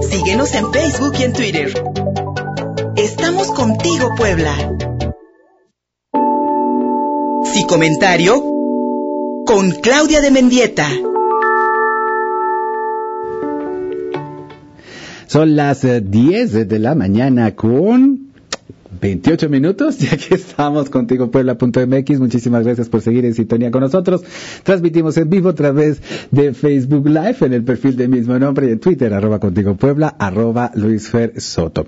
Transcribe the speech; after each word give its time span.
Síguenos 0.00 0.54
en 0.54 0.72
Facebook 0.72 1.12
y 1.18 1.22
en 1.24 1.32
Twitter. 1.32 1.72
Estamos 2.96 3.50
contigo, 3.52 4.10
Puebla. 4.16 4.54
Si 7.52 7.64
comentario 7.66 8.42
con 9.46 9.70
Claudia 9.82 10.20
de 10.20 10.30
Mendieta. 10.30 10.88
Son 15.26 15.56
las 15.56 15.82
10 15.82 16.54
eh, 16.54 16.64
de 16.64 16.78
la 16.78 16.94
mañana 16.94 17.54
con 17.54 18.15
28 19.00 19.48
minutos 19.48 20.02
y 20.02 20.06
aquí 20.06 20.34
estamos 20.34 20.90
contigo 20.90 21.30
Puebla.mx. 21.30 22.18
Muchísimas 22.18 22.64
gracias 22.64 22.88
por 22.88 23.00
seguir 23.00 23.24
en 23.24 23.34
sintonía 23.34 23.70
con 23.70 23.80
nosotros. 23.80 24.22
Transmitimos 24.62 25.16
en 25.16 25.30
vivo 25.30 25.50
a 25.50 25.54
través 25.54 26.00
de 26.30 26.54
Facebook 26.54 27.06
Live 27.06 27.36
en 27.40 27.52
el 27.52 27.64
perfil 27.64 27.96
de 27.96 28.08
mismo 28.08 28.38
nombre 28.38 28.68
y 28.68 28.72
en 28.72 28.80
Twitter 28.80 29.12
arroba 29.12 29.38
contigo 29.40 29.76
Puebla 29.76 30.14
arroba 30.18 30.70
Luis 30.74 31.08
Fer 31.08 31.40
Soto. 31.40 31.86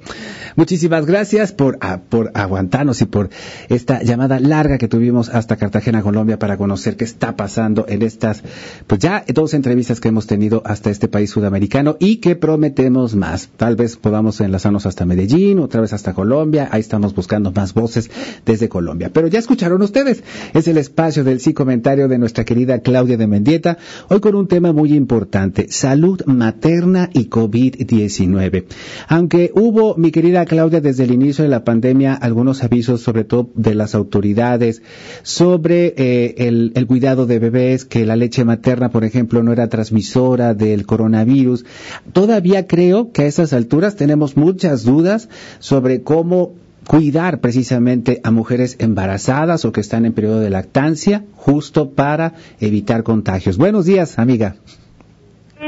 Muchísimas 0.57 1.07
gracias 1.07 1.53
por, 1.53 1.79
ah, 1.81 2.01
por 2.09 2.31
aguantarnos 2.35 3.01
y 3.03 3.07
por 3.07 3.31
esta 3.69 4.03
llamada 4.03 4.41
larga 4.41 4.79
que 4.79 4.89
tuvimos 4.89 5.29
hasta 5.29 5.57
Cartagena, 5.57 6.03
Colombia 6.03 6.39
para 6.39 6.57
conocer 6.57 6.97
qué 6.97 7.05
está 7.05 7.37
pasando 7.37 7.87
en 7.89 8.03
estas, 8.03 8.43
pues 8.87 9.01
ya 9.01 9.25
dos 9.29 9.55
entrevistas 9.55 10.01
que 10.01 10.09
hemos 10.09 10.27
tenido 10.27 10.63
hasta 10.65 10.91
este 10.91 11.09
país 11.09 11.31
sudamericano 11.31 11.97
y 11.99 12.17
que 12.17 12.37
prometemos 12.37 13.15
más. 13.15 13.49
Tal 13.57 13.77
vez 13.77 13.97
podamos 13.97 14.41
enlazarnos 14.41 14.87
hasta 14.87 15.05
Medellín, 15.05 15.59
otra 15.59 15.81
vez 15.81 15.93
hasta 15.93 16.15
Colombia. 16.15 16.69
Ahí 16.71 16.81
estamos 16.99 17.15
buscando 17.15 17.53
más 17.53 17.75
voces 17.75 18.11
desde 18.45 18.69
Colombia. 18.69 19.11
Pero 19.13 19.29
ya 19.29 19.39
escucharon 19.39 19.81
ustedes, 19.83 20.25
es 20.53 20.67
el 20.67 20.79
espacio 20.79 21.23
del 21.23 21.39
sí 21.39 21.55
comentario 21.55 22.09
de 22.09 22.19
nuestra 22.19 22.45
querida 22.45 22.81
Claudia 22.81 23.17
de 23.17 23.29
Mendieta, 23.29 23.79
hoy 24.09 24.19
con 24.19 24.35
un 24.35 24.49
tema 24.49 24.73
muy 24.73 24.95
importante, 24.95 25.69
salud 25.71 26.21
materna 26.27 27.09
y 27.13 27.29
COVID-19. 27.29 28.65
Aunque 29.07 29.53
hubo, 29.55 29.97
mi 29.97 30.11
querida 30.11 30.45
Claudia, 30.45 30.81
desde 30.81 31.05
el 31.05 31.13
inicio 31.13 31.45
de 31.45 31.51
la 31.51 31.63
pandemia, 31.63 32.15
algunos 32.15 32.65
avisos, 32.65 33.01
sobre 33.01 33.23
todo 33.23 33.51
de 33.55 33.77
las 33.77 33.95
autoridades, 33.95 34.83
sobre 35.23 35.95
eh, 35.97 36.35
el, 36.49 36.73
el 36.75 36.87
cuidado 36.89 37.27
de 37.27 37.39
bebés, 37.39 37.85
que 37.85 38.05
la 38.05 38.17
leche 38.17 38.45
materna, 38.45 38.91
por 38.91 39.05
ejemplo, 39.05 39.45
no 39.45 39.53
era 39.53 39.69
transmisora 39.69 40.55
del 40.55 40.85
coronavirus. 40.85 41.65
Todavía 42.13 42.67
creo 42.67 43.13
que 43.13 43.23
a 43.23 43.27
esas 43.27 43.53
alturas 43.53 43.95
tenemos 43.95 44.37
muchas 44.37 44.83
dudas 44.83 45.29
sobre 45.61 46.03
cómo 46.03 46.55
cuidar 46.89 47.41
precisamente 47.41 48.19
a 48.25 48.31
mujeres 48.31 48.79
embarazadas 48.81 49.67
o 49.67 49.73
que 49.73 49.81
están 49.83 50.07
en 50.07 50.15
periodo 50.15 50.41
de 50.41 50.49
lactancia, 50.49 51.23
justo 51.35 51.95
para 51.95 52.33
evitar 52.61 53.03
contagios. 53.03 53.59
Buenos 53.59 53.85
días, 53.85 54.19
amiga. 54.19 54.55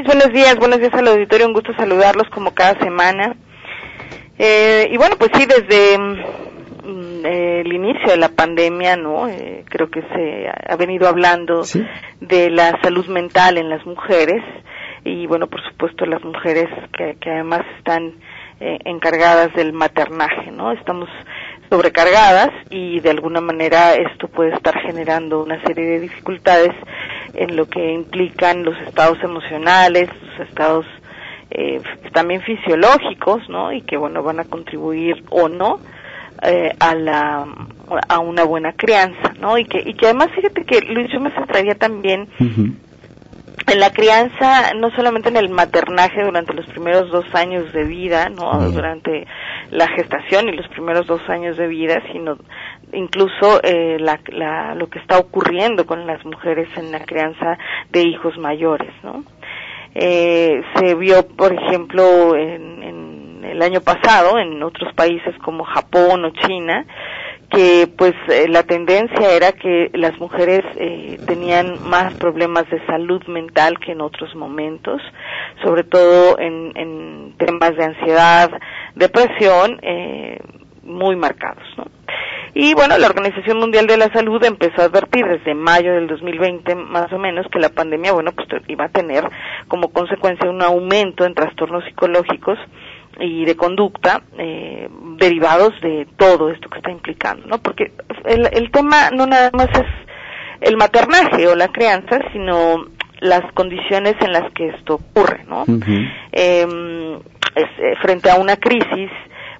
buenos 0.06 0.32
días, 0.32 0.56
buenos 0.58 0.78
días 0.78 0.94
al 0.94 1.08
auditorio, 1.08 1.46
un 1.46 1.52
gusto 1.52 1.74
saludarlos 1.76 2.26
como 2.30 2.54
cada 2.54 2.80
semana. 2.80 3.36
Eh, 4.38 4.88
y 4.90 4.96
bueno, 4.96 5.16
pues 5.18 5.30
sí, 5.34 5.44
desde 5.44 5.98
mm, 5.98 7.26
el 7.26 7.70
inicio 7.70 8.12
de 8.12 8.16
la 8.16 8.30
pandemia, 8.30 8.96
¿no? 8.96 9.28
Eh, 9.28 9.66
creo 9.68 9.90
que 9.90 10.00
se 10.00 10.48
ha 10.48 10.76
venido 10.76 11.06
hablando 11.06 11.64
de 12.22 12.48
la 12.48 12.80
salud 12.80 13.06
mental 13.08 13.58
en 13.58 13.68
las 13.68 13.84
mujeres 13.84 14.42
y 15.04 15.26
bueno, 15.26 15.48
por 15.48 15.60
supuesto 15.68 16.06
las 16.06 16.24
mujeres 16.24 16.68
que, 16.96 17.18
que 17.20 17.30
además 17.30 17.60
están 17.76 18.14
eh, 18.60 18.78
encargadas 18.84 19.52
del 19.54 19.72
maternaje, 19.72 20.50
¿no? 20.50 20.72
Estamos 20.72 21.08
sobrecargadas 21.70 22.50
y 22.68 23.00
de 23.00 23.10
alguna 23.10 23.40
manera 23.40 23.94
esto 23.94 24.28
puede 24.28 24.52
estar 24.52 24.78
generando 24.80 25.42
una 25.42 25.62
serie 25.62 25.84
de 25.84 26.00
dificultades 26.00 26.74
en 27.34 27.56
lo 27.56 27.66
que 27.66 27.92
implican 27.92 28.64
los 28.64 28.76
estados 28.86 29.18
emocionales, 29.22 30.10
los 30.22 30.48
estados 30.48 30.86
eh, 31.50 31.80
también 32.12 32.42
fisiológicos, 32.42 33.48
¿no? 33.48 33.72
Y 33.72 33.82
que 33.82 33.96
bueno 33.96 34.22
van 34.22 34.40
a 34.40 34.44
contribuir 34.44 35.24
o 35.30 35.48
no 35.48 35.80
eh, 36.42 36.74
a 36.78 36.94
la 36.94 37.46
a 38.08 38.18
una 38.18 38.44
buena 38.44 38.72
crianza, 38.72 39.32
¿no? 39.40 39.58
Y 39.58 39.64
que 39.64 39.80
y 39.84 39.94
que 39.94 40.06
además 40.06 40.28
fíjate 40.34 40.64
que 40.64 40.80
Luis 40.82 41.10
yo 41.12 41.20
me 41.20 41.30
centraría 41.30 41.76
también 41.76 42.28
en 43.70 43.80
la 43.80 43.90
crianza, 43.90 44.72
no 44.74 44.90
solamente 44.90 45.28
en 45.28 45.36
el 45.36 45.48
maternaje 45.48 46.22
durante 46.22 46.54
los 46.54 46.66
primeros 46.66 47.10
dos 47.10 47.24
años 47.34 47.72
de 47.72 47.84
vida, 47.84 48.28
no 48.28 48.70
durante 48.70 49.26
la 49.70 49.88
gestación 49.88 50.48
y 50.48 50.56
los 50.56 50.68
primeros 50.68 51.06
dos 51.06 51.20
años 51.28 51.56
de 51.56 51.66
vida, 51.66 52.02
sino 52.12 52.36
incluso 52.92 53.60
eh, 53.62 53.98
la, 54.00 54.74
lo 54.74 54.88
que 54.88 54.98
está 54.98 55.18
ocurriendo 55.18 55.86
con 55.86 56.06
las 56.06 56.24
mujeres 56.24 56.68
en 56.76 56.90
la 56.92 57.00
crianza 57.00 57.58
de 57.90 58.02
hijos 58.02 58.36
mayores, 58.38 58.92
¿no? 59.02 59.24
Eh, 59.94 60.62
se 60.76 60.94
vio, 60.94 61.26
por 61.26 61.52
ejemplo, 61.52 62.36
en, 62.36 62.82
en 62.82 63.44
el 63.44 63.62
año 63.62 63.80
pasado 63.80 64.38
en 64.38 64.62
otros 64.62 64.94
países 64.94 65.36
como 65.44 65.64
Japón 65.64 66.24
o 66.24 66.30
China, 66.30 66.86
que 67.50 67.88
pues 67.98 68.14
eh, 68.28 68.46
la 68.48 68.62
tendencia 68.62 69.32
era 69.32 69.52
que 69.52 69.90
las 69.94 70.18
mujeres 70.20 70.62
eh, 70.76 71.18
tenían 71.26 71.88
más 71.88 72.14
problemas 72.14 72.68
de 72.70 72.84
salud 72.86 73.22
mental 73.26 73.78
que 73.78 73.92
en 73.92 74.00
otros 74.00 74.34
momentos, 74.36 75.02
sobre 75.64 75.82
todo 75.82 76.38
en, 76.38 76.72
en 76.76 77.34
temas 77.38 77.76
de 77.76 77.84
ansiedad, 77.84 78.50
depresión, 78.94 79.80
eh, 79.82 80.38
muy 80.82 81.16
marcados, 81.16 81.64
¿no? 81.76 81.84
Y 82.52 82.74
bueno, 82.74 82.98
la 82.98 83.06
Organización 83.06 83.58
Mundial 83.58 83.86
de 83.86 83.96
la 83.96 84.12
Salud 84.12 84.42
empezó 84.44 84.82
a 84.82 84.86
advertir 84.86 85.24
desde 85.24 85.54
mayo 85.54 85.94
del 85.94 86.08
2020 86.08 86.74
más 86.74 87.12
o 87.12 87.18
menos 87.18 87.46
que 87.52 87.60
la 87.60 87.68
pandemia, 87.68 88.12
bueno, 88.12 88.32
pues 88.32 88.48
iba 88.66 88.86
a 88.86 88.88
tener 88.88 89.24
como 89.68 89.92
consecuencia 89.92 90.50
un 90.50 90.60
aumento 90.60 91.24
en 91.24 91.34
trastornos 91.34 91.84
psicológicos 91.84 92.58
y 93.20 93.44
de 93.44 93.56
conducta 93.56 94.22
eh, 94.38 94.88
derivados 95.16 95.78
de 95.82 96.06
todo 96.16 96.50
esto 96.50 96.68
que 96.68 96.78
está 96.78 96.90
implicando, 96.90 97.46
¿no? 97.46 97.58
Porque 97.58 97.92
el, 98.24 98.48
el 98.52 98.70
tema 98.70 99.10
no 99.10 99.26
nada 99.26 99.50
más 99.52 99.68
es 99.74 99.86
el 100.60 100.76
maternaje 100.76 101.46
o 101.48 101.54
la 101.54 101.68
crianza, 101.68 102.18
sino 102.32 102.86
las 103.20 103.42
condiciones 103.52 104.14
en 104.20 104.32
las 104.32 104.50
que 104.52 104.68
esto 104.68 104.94
ocurre, 104.94 105.44
¿no? 105.46 105.64
Em, 106.32 107.14
eh, 107.54 107.94
frente 108.00 108.30
a 108.30 108.36
una 108.36 108.56
crisis, 108.56 109.10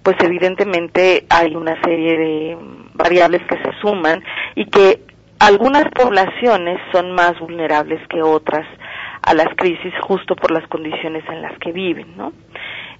pues 0.02 0.16
evidentemente 0.22 1.26
hay 1.28 1.54
una 1.54 1.80
serie 1.82 2.16
de 2.16 2.58
variables 2.94 3.42
que 3.48 3.56
se 3.56 3.80
suman 3.80 4.22
y 4.54 4.66
que 4.66 5.00
algunas 5.38 5.84
poblaciones 5.94 6.78
son 6.92 7.12
más 7.12 7.38
vulnerables 7.38 8.00
que 8.08 8.22
otras 8.22 8.66
a 9.22 9.34
las 9.34 9.48
crisis 9.56 9.92
justo 10.02 10.34
por 10.34 10.50
las 10.50 10.66
condiciones 10.68 11.24
en 11.28 11.42
las 11.42 11.58
que 11.58 11.72
viven, 11.72 12.16
¿no? 12.16 12.32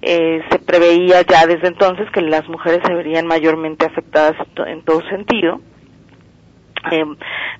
Eh, 0.01 0.41
se 0.49 0.59
preveía 0.59 1.21
ya 1.21 1.45
desde 1.45 1.67
entonces 1.67 2.09
que 2.11 2.21
las 2.21 2.47
mujeres 2.49 2.79
se 2.85 2.93
verían 2.93 3.27
mayormente 3.27 3.85
afectadas 3.85 4.35
en 4.65 4.81
todo 4.81 5.01
sentido, 5.09 5.61
eh, 6.91 7.05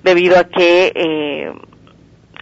debido 0.02 0.36
a 0.36 0.44
que 0.44 0.92
eh, 0.92 1.52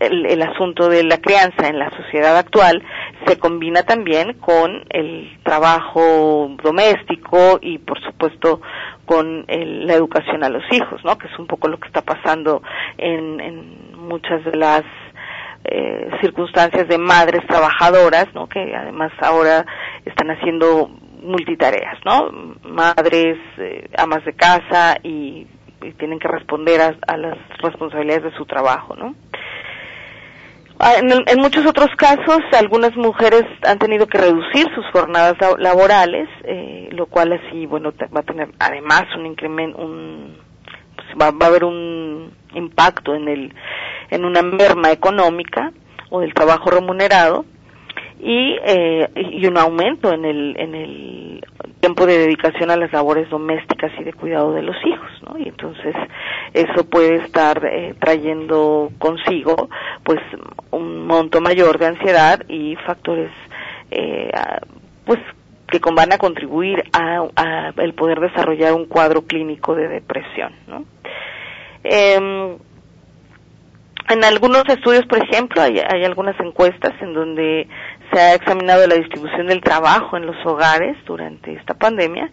el, 0.00 0.25
el, 0.25 0.41
asunto 0.41 0.89
de 0.89 1.05
la 1.05 1.19
crianza 1.19 1.69
en 1.69 1.78
la 1.78 1.91
sociedad 1.91 2.39
actual 2.39 2.83
se 3.27 3.39
combina 3.39 3.83
también 3.83 4.33
con 4.41 4.84
el 4.89 5.39
trabajo 5.43 6.56
doméstico 6.62 7.59
y 7.60 7.77
por 7.77 8.00
supuesto 8.00 8.62
con 9.05 9.44
el, 9.49 9.87
la 9.87 9.93
educación 9.93 10.43
a 10.43 10.49
los 10.49 10.62
hijos, 10.72 11.05
¿no? 11.05 11.19
Que 11.19 11.27
es 11.27 11.39
un 11.39 11.47
poco 11.47 11.69
lo 11.69 11.78
que 11.78 11.89
está 11.89 12.00
pasando 12.00 12.62
en, 12.97 13.39
en 13.41 13.99
muchas 13.99 14.43
de 14.47 14.56
las 14.56 14.83
eh, 15.65 16.10
circunstancias 16.21 16.88
de 16.88 16.98
madres 16.98 17.47
trabajadoras, 17.47 18.26
¿no? 18.34 18.48
Que 18.48 18.75
además 18.75 19.12
ahora 19.21 19.65
están 20.04 20.31
haciendo 20.31 20.88
multitareas, 21.22 21.98
¿no? 22.04 22.31
Madres, 22.65 23.37
eh, 23.59 23.88
amas 23.97 24.25
de 24.25 24.32
casa 24.32 24.97
y, 25.03 25.47
tienen 25.98 26.19
que 26.19 26.28
responder 26.28 26.78
a, 26.78 26.94
a, 27.06 27.16
las 27.16 27.38
responsabilidades 27.62 28.25
de 28.25 28.37
su 28.37 28.44
trabajo, 28.44 28.94
¿no? 28.97 29.15
Ah, 30.78 30.94
en, 30.98 31.10
en, 31.10 31.41
muchos 31.41 31.66
otros 31.66 31.88
casos, 31.97 32.41
algunas 32.53 32.94
mujeres 32.97 33.44
han 33.66 33.78
tenido 33.78 34.06
que 34.06 34.19
reducir 34.19 34.66
sus 34.75 34.84
jornadas 34.92 35.36
laborales, 35.59 36.28
eh, 36.45 36.89
lo 36.92 37.06
cual 37.06 37.33
así, 37.33 37.65
bueno, 37.65 37.92
va 38.15 38.21
a 38.21 38.24
tener 38.24 38.48
además 38.59 39.04
un 39.16 39.27
incremento, 39.27 39.78
un, 39.78 40.36
pues 40.97 41.09
va, 41.21 41.30
va 41.30 41.47
a 41.47 41.48
haber 41.48 41.65
un 41.65 42.33
impacto 42.54 43.15
en 43.15 43.28
el 43.28 43.54
en 44.10 44.24
una 44.24 44.42
merma 44.42 44.91
económica 44.92 45.72
o 46.10 46.21
del 46.21 46.34
trabajo 46.34 46.71
remunerado 46.71 47.45
y, 48.22 48.59
eh, 48.65 49.09
y 49.15 49.47
un 49.47 49.57
aumento 49.57 50.12
en 50.12 50.24
el, 50.24 50.57
en 50.59 50.74
el 50.74 51.45
tiempo 51.80 52.07
de 52.07 52.18
dedicación 52.18 52.71
a 52.71 52.77
las 52.77 52.92
labores 52.92 53.30
domésticas 53.30 53.91
y 53.98 54.04
de 54.04 54.12
cuidado 54.12 54.53
de 54.53 54.62
los 54.62 54.77
hijos, 54.84 55.10
¿no? 55.27 55.39
Y 55.39 55.48
entonces 55.48 55.95
eso 56.53 56.84
puede 56.89 57.16
estar 57.16 57.65
eh, 57.65 57.95
trayendo 57.98 58.91
consigo, 58.98 59.71
pues, 60.04 60.21
un 60.71 61.06
monto 61.06 61.41
mayor 61.41 61.78
de 61.78 61.86
ansiedad 61.86 62.42
y 62.48 62.77
factores, 62.86 63.30
eh, 63.91 64.30
pues, 65.06 65.18
que 65.68 65.80
van 65.95 66.13
a 66.13 66.18
contribuir 66.18 66.83
a, 66.92 67.27
a, 67.36 67.72
el 67.78 67.95
poder 67.95 68.21
desarrollar 68.21 68.74
un 68.74 68.84
cuadro 68.84 69.22
clínico 69.22 69.74
de 69.74 69.89
depresión, 69.89 70.53
¿no? 70.66 70.84
Eh, 71.83 72.59
en 74.10 74.24
algunos 74.24 74.65
estudios, 74.68 75.07
por 75.07 75.22
ejemplo, 75.22 75.62
hay, 75.62 75.78
hay, 75.78 76.04
algunas 76.04 76.39
encuestas 76.41 76.92
en 77.01 77.15
donde 77.15 77.68
se 78.12 78.21
ha 78.21 78.34
examinado 78.34 78.86
la 78.86 78.97
distribución 78.97 79.47
del 79.47 79.60
trabajo 79.60 80.16
en 80.16 80.27
los 80.27 80.36
hogares 80.45 80.97
durante 81.07 81.53
esta 81.53 81.74
pandemia 81.74 82.30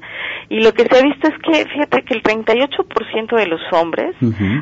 y 0.50 0.64
lo 0.64 0.74
que 0.74 0.84
se 0.84 0.98
ha 0.98 1.04
visto 1.04 1.28
es 1.28 1.36
que, 1.44 1.66
fíjate 1.70 2.04
que 2.04 2.14
el 2.14 2.24
38% 2.24 3.36
de 3.36 3.48
los 3.48 3.62
hombres 3.74 4.16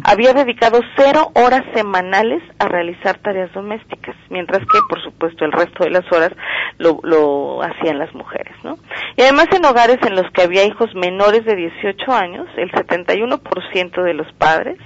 había 0.04 0.34
dedicado 0.34 0.82
cero 0.98 1.32
horas 1.36 1.64
semanales 1.76 2.42
a 2.60 2.68
realizar 2.68 3.18
tareas 3.20 3.54
domésticas, 3.54 4.16
mientras 4.30 4.60
que, 4.60 4.80
por 4.90 5.02
supuesto, 5.04 5.46
el 5.46 5.52
resto 5.52 5.84
de 5.84 5.92
las 5.92 6.12
horas 6.12 6.32
lo, 6.80 7.00
lo 7.04 7.62
hacían 7.62 8.00
las 8.00 8.14
mujeres, 8.16 8.56
¿no? 8.64 8.78
Y 9.16 9.22
además 9.22 9.48
en 9.56 9.66
hogares 9.66 10.00
en 10.08 10.16
los 10.16 10.30
que 10.32 10.42
había 10.42 10.66
hijos 10.66 10.90
menores 10.96 11.46
de 11.46 11.56
18 11.56 12.12
años, 12.12 12.48
el 12.58 12.72
71% 12.72 14.04
de 14.04 14.14
los 14.14 14.32
padres 14.34 14.78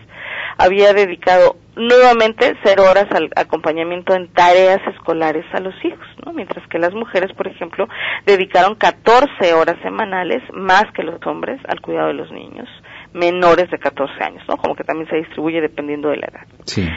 había 0.60 0.94
dedicado 0.94 1.56
nuevamente 1.78 2.54
cero 2.64 2.84
horas 2.92 3.08
al 3.12 3.30
acompañamiento 3.36 4.14
en 4.14 4.28
tareas 4.34 4.82
escolares 4.94 5.46
a 5.54 5.62
los 5.62 5.74
hijos, 5.86 6.06
¿no? 6.26 6.34
Mientras 6.34 6.68
que 6.68 6.78
las 6.78 6.94
mujeres, 6.94 7.32
por 7.34 7.48
ejemplo, 7.48 7.88
dedicaron 8.26 8.76
14 8.76 9.54
horas 9.54 9.78
semanales 9.82 10.44
más 10.54 10.84
que 10.94 11.04
los 11.04 11.26
hombres 11.26 11.62
al 11.68 11.80
cuidado 11.80 12.10
de 12.10 12.16
los 12.16 12.32
niños 12.32 12.68
menores 13.14 13.72
de 13.72 13.80
14 13.80 14.14
años, 14.22 14.44
¿no? 14.50 14.58
Como 14.58 14.76
que 14.76 14.84
también 14.84 15.10
se 15.10 15.16
distribuye 15.16 15.62
dependiendo 15.62 16.10
de 16.10 16.18
la 16.18 16.28
edad. 16.28 16.48
Sí. 16.66 16.88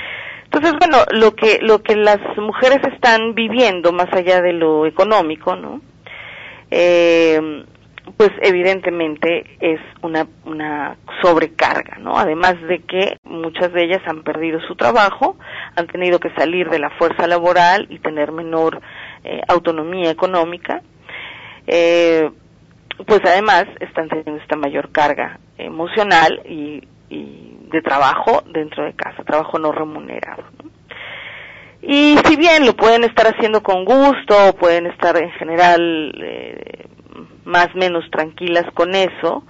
Entonces, 0.44 0.75
bueno, 0.79 0.99
lo 1.12 1.35
que 1.35 1.61
lo 1.62 1.82
que 1.82 1.94
las 1.94 2.19
mujeres 2.37 2.81
están 2.93 3.35
viviendo 3.35 3.93
más 3.93 4.12
allá 4.12 4.43
de 4.43 4.53
lo 4.53 4.87
económico, 4.87 5.55
¿no? 5.55 5.81
Eh, 6.75 7.22
pues 8.23 8.35
evidentemente 8.41 9.45
es 9.59 9.81
una, 10.01 10.29
sobrecarga, 11.21 11.99
¿no? 11.99 12.17
Además 12.17 12.55
de 12.69 12.79
que 12.79 13.17
muchas 13.25 13.73
de 13.73 13.83
ellas 13.83 14.01
han 14.07 14.23
perdido 14.23 14.61
su 14.61 14.77
trabajo, 14.77 15.37
han 15.75 15.89
tenido 15.89 16.21
que 16.21 16.31
salir 16.37 16.71
de 16.71 16.79
la 16.79 16.91
fuerza 16.91 17.27
laboral 17.27 17.89
y 17.91 17.99
tener 17.99 18.31
menor 18.31 18.81
eh, 19.25 19.41
autonomía 19.49 20.09
económica, 20.09 20.83
eh, 21.67 22.31
pues 23.09 23.21
además 23.25 23.65
están 23.81 24.09
teniendo 24.09 24.41
esta 24.41 24.55
mayor 24.55 24.93
carga 24.93 25.41
emocional 25.59 26.43
y, 26.49 26.87
y 27.11 27.59
de 27.73 27.83
trabajo 27.83 28.45
dentro 28.53 28.85
de 28.85 28.93
casa, 28.93 29.25
trabajo 29.25 29.59
no 29.59 29.73
remunerado. 29.73 30.45
¿no? 30.63 30.71
Y 31.83 32.17
si 32.25 32.37
bien 32.37 32.65
lo 32.67 32.77
pueden 32.77 33.03
estar 33.03 33.27
haciendo 33.27 33.65
con 33.65 33.85
gusto, 33.85 34.55
pueden 34.61 34.87
estar 34.87 35.17
en 35.17 35.33
general 35.33 36.15
eh, 36.23 36.87
más 37.44 37.75
menos 37.75 38.05
tranquilas 38.11 38.65
con 38.75 38.94
eso, 38.94 39.44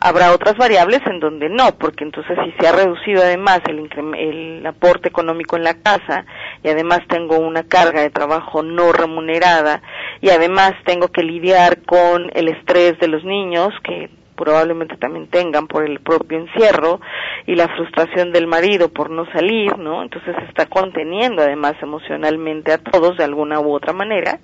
habrá 0.00 0.32
otras 0.32 0.56
variables 0.56 1.00
en 1.06 1.20
donde 1.20 1.48
no, 1.48 1.78
porque 1.78 2.04
entonces 2.04 2.36
si 2.44 2.52
se 2.58 2.68
ha 2.68 2.72
reducido 2.72 3.22
además 3.22 3.60
el, 3.68 3.88
el 4.18 4.66
aporte 4.66 5.08
económico 5.08 5.56
en 5.56 5.64
la 5.64 5.74
casa 5.74 6.24
y 6.62 6.68
además 6.68 7.00
tengo 7.08 7.38
una 7.38 7.64
carga 7.64 8.02
de 8.02 8.10
trabajo 8.10 8.62
no 8.62 8.92
remunerada 8.92 9.82
y 10.20 10.30
además 10.30 10.72
tengo 10.84 11.08
que 11.08 11.22
lidiar 11.22 11.82
con 11.82 12.30
el 12.34 12.48
estrés 12.48 12.98
de 12.98 13.08
los 13.08 13.24
niños 13.24 13.72
que 13.82 14.10
probablemente 14.34 14.96
también 14.96 15.28
tengan 15.28 15.66
por 15.68 15.84
el 15.84 16.00
propio 16.00 16.38
encierro 16.38 17.00
y 17.46 17.54
la 17.54 17.68
frustración 17.68 18.32
del 18.32 18.46
marido 18.46 18.88
por 18.88 19.10
no 19.10 19.26
salir, 19.32 19.78
¿no? 19.78 20.02
Entonces 20.02 20.34
está 20.48 20.66
conteniendo 20.66 21.42
además 21.42 21.74
emocionalmente 21.80 22.72
a 22.72 22.78
todos 22.78 23.16
de 23.16 23.24
alguna 23.24 23.60
u 23.60 23.72
otra 23.72 23.92
manera 23.92 24.40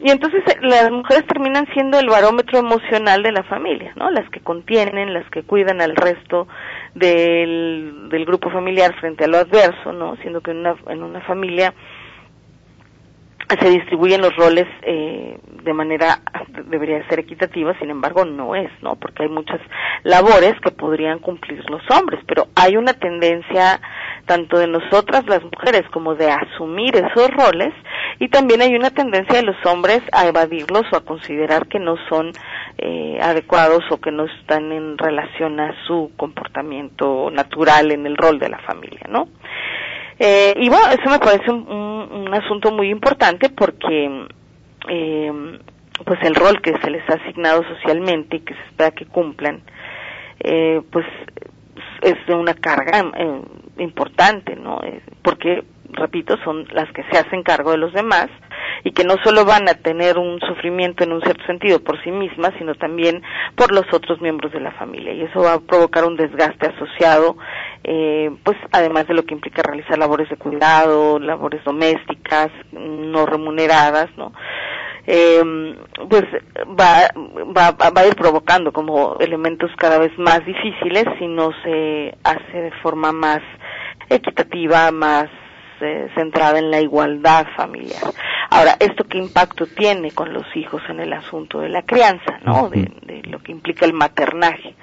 y 0.00 0.10
entonces 0.10 0.42
eh, 0.46 0.56
las 0.60 0.90
mujeres 0.90 1.26
terminan 1.26 1.66
siendo 1.72 1.98
el 1.98 2.08
barómetro 2.08 2.58
emocional 2.58 3.22
de 3.22 3.32
la 3.32 3.42
familia, 3.42 3.92
¿no? 3.96 4.10
Las 4.10 4.28
que 4.30 4.40
contienen, 4.40 5.12
las 5.12 5.28
que 5.30 5.42
cuidan 5.42 5.80
al 5.80 5.96
resto 5.96 6.46
del, 6.94 8.08
del 8.08 8.24
grupo 8.24 8.50
familiar 8.50 8.94
frente 9.00 9.24
a 9.24 9.28
lo 9.28 9.38
adverso, 9.38 9.92
¿no? 9.92 10.16
Siendo 10.16 10.40
que 10.40 10.52
en 10.52 10.58
una, 10.58 10.76
en 10.88 11.02
una 11.02 11.20
familia 11.22 11.74
se 13.48 13.70
distribuyen 13.70 14.20
los 14.20 14.34
roles 14.36 14.66
eh, 14.82 15.38
de 15.62 15.72
manera 15.72 16.20
debería 16.66 17.06
ser 17.08 17.20
equitativa, 17.20 17.78
sin 17.78 17.90
embargo 17.90 18.24
no 18.24 18.54
es, 18.54 18.70
¿no? 18.82 18.96
Porque 18.96 19.24
hay 19.24 19.28
muchas 19.28 19.60
labores 20.02 20.54
que 20.62 20.70
podrían 20.70 21.18
cumplir 21.18 21.62
los 21.70 21.82
hombres, 21.90 22.20
pero 22.26 22.48
hay 22.54 22.76
una 22.76 22.94
tendencia 22.94 23.80
tanto 24.26 24.58
de 24.58 24.66
nosotras 24.66 25.26
las 25.26 25.42
mujeres 25.42 25.82
como 25.92 26.14
de 26.14 26.30
asumir 26.30 26.96
esos 26.96 27.30
roles 27.30 27.72
y 28.18 28.28
también 28.28 28.60
hay 28.62 28.74
una 28.74 28.90
tendencia 28.90 29.36
de 29.36 29.42
los 29.42 29.56
hombres 29.64 30.02
a 30.12 30.26
evadirlos 30.26 30.84
o 30.92 30.96
a 30.96 31.04
considerar 31.04 31.66
que 31.66 31.78
no 31.78 31.96
son 32.08 32.32
eh, 32.76 33.18
adecuados 33.20 33.84
o 33.90 34.00
que 34.00 34.12
no 34.12 34.24
están 34.24 34.70
en 34.72 34.98
relación 34.98 35.58
a 35.60 35.74
su 35.86 36.12
comportamiento 36.16 37.30
natural 37.30 37.90
en 37.92 38.06
el 38.06 38.16
rol 38.16 38.38
de 38.38 38.48
la 38.48 38.58
familia, 38.58 39.06
¿no? 39.08 39.28
Eh, 40.18 40.54
y 40.56 40.68
bueno, 40.68 40.86
eso 40.88 41.10
me 41.10 41.18
parece 41.18 41.50
un, 41.50 41.68
un, 41.68 42.26
un 42.26 42.34
asunto 42.34 42.72
muy 42.72 42.90
importante 42.90 43.50
porque 43.50 44.26
eh, 44.88 45.58
pues 46.04 46.18
el 46.22 46.34
rol 46.34 46.60
que 46.62 46.76
se 46.78 46.90
les 46.90 47.08
ha 47.08 47.14
asignado 47.14 47.62
socialmente 47.64 48.36
y 48.36 48.40
que 48.40 48.54
se 48.54 48.60
espera 48.66 48.90
que 48.92 49.06
cumplan, 49.06 49.62
eh, 50.40 50.80
pues 50.90 51.06
es 52.02 52.14
una 52.28 52.54
carga 52.54 53.10
eh, 53.16 53.42
importante, 53.78 54.56
¿no? 54.56 54.80
Eh, 54.82 55.02
porque, 55.22 55.64
repito, 55.90 56.36
son 56.44 56.66
las 56.72 56.90
que 56.92 57.02
se 57.10 57.18
hacen 57.18 57.42
cargo 57.42 57.72
de 57.72 57.78
los 57.78 57.92
demás 57.92 58.28
y 58.84 58.92
que 58.92 59.04
no 59.04 59.16
solo 59.24 59.44
van 59.44 59.68
a 59.68 59.74
tener 59.74 60.18
un 60.18 60.40
sufrimiento 60.40 61.04
en 61.04 61.12
un 61.12 61.20
cierto 61.22 61.44
sentido 61.46 61.82
por 61.82 62.02
sí 62.02 62.10
mismas, 62.10 62.52
sino 62.58 62.74
también 62.74 63.22
por 63.54 63.72
los 63.72 63.84
otros 63.92 64.20
miembros 64.20 64.52
de 64.52 64.60
la 64.60 64.72
familia. 64.72 65.12
Y 65.12 65.22
eso 65.22 65.40
va 65.40 65.54
a 65.54 65.60
provocar 65.60 66.04
un 66.04 66.16
desgaste 66.16 66.68
asociado, 66.68 67.36
eh, 67.84 68.30
pues 68.44 68.56
además 68.72 69.06
de 69.06 69.14
lo 69.14 69.24
que 69.24 69.34
implica 69.34 69.62
realizar 69.62 69.98
labores 69.98 70.28
de 70.28 70.36
cuidado, 70.36 71.18
labores 71.18 71.62
domésticas, 71.64 72.50
no 72.72 73.26
remuneradas, 73.26 74.08
¿no? 74.16 74.32
Eh, 75.10 75.74
pues 76.10 76.24
va, 76.78 77.08
va, 77.56 77.70
va 77.72 78.00
a 78.02 78.06
ir 78.06 78.14
provocando 78.14 78.72
como 78.72 79.16
elementos 79.20 79.70
cada 79.78 79.98
vez 79.98 80.12
más 80.18 80.44
difíciles 80.44 81.04
si 81.18 81.26
no 81.26 81.50
se 81.62 82.14
hace 82.22 82.60
de 82.60 82.72
forma 82.82 83.10
más 83.10 83.40
equitativa, 84.10 84.90
más 84.90 85.30
eh, 85.80 86.08
centrada 86.14 86.58
en 86.58 86.70
la 86.70 86.80
igualdad 86.80 87.46
familiar. 87.56 88.02
Ahora, 88.50 88.76
¿esto 88.78 89.04
qué 89.04 89.18
impacto 89.18 89.66
tiene 89.66 90.10
con 90.12 90.32
los 90.32 90.44
hijos 90.56 90.82
en 90.88 91.00
el 91.00 91.12
asunto 91.12 91.60
de 91.60 91.68
la 91.68 91.82
crianza, 91.82 92.38
no? 92.44 92.68
De, 92.68 92.90
de 93.02 93.22
lo 93.28 93.40
que 93.40 93.52
implica 93.52 93.84
el 93.84 93.92
maternaje. 93.92 94.74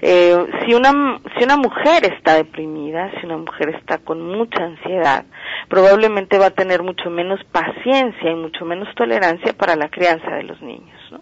Eh, 0.00 0.36
si 0.64 0.74
una 0.74 1.20
si 1.36 1.44
una 1.44 1.56
mujer 1.56 2.04
está 2.04 2.34
deprimida, 2.34 3.10
si 3.18 3.26
una 3.26 3.38
mujer 3.38 3.70
está 3.70 3.98
con 3.98 4.22
mucha 4.22 4.62
ansiedad, 4.62 5.24
probablemente 5.68 6.38
va 6.38 6.46
a 6.46 6.50
tener 6.50 6.84
mucho 6.84 7.10
menos 7.10 7.40
paciencia 7.50 8.30
y 8.30 8.36
mucho 8.36 8.64
menos 8.64 8.94
tolerancia 8.94 9.52
para 9.54 9.74
la 9.74 9.88
crianza 9.88 10.30
de 10.30 10.44
los 10.44 10.62
niños, 10.62 11.00
¿no? 11.10 11.20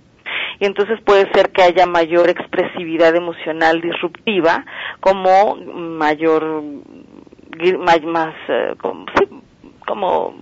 y 0.58 0.64
entonces 0.64 1.00
puede 1.04 1.30
ser 1.32 1.50
que 1.50 1.62
haya 1.62 1.86
mayor 1.86 2.28
expresividad 2.28 3.14
emocional 3.14 3.80
disruptiva 3.80 4.64
como 5.00 5.56
mayor 5.56 6.62
más, 7.78 8.02
más 8.02 8.34
eh, 8.48 8.74
como, 8.80 9.06
sí, 9.18 9.28
como 9.86 10.34